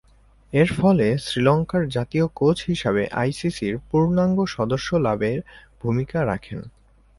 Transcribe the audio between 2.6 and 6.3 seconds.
হিসেবে আইসিসি’র পূর্ণাঙ্গ সদস্য লাভে ভূমিকা